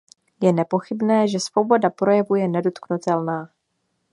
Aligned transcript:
Je 0.41 0.49
nepochybné, 0.51 1.27
že 1.29 1.37
svoboda 1.39 1.89
projevu 1.93 2.35
je 2.41 2.47
nedotknutelná. 2.49 3.39